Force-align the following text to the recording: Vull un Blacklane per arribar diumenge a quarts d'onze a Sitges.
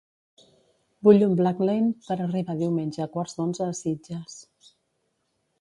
Vull 1.07 1.25
un 1.25 1.35
Blacklane 1.41 1.91
per 2.07 2.17
arribar 2.17 2.57
diumenge 2.63 3.05
a 3.05 3.09
quarts 3.19 3.39
d'onze 3.41 3.69
a 3.69 3.79
Sitges. 3.83 4.39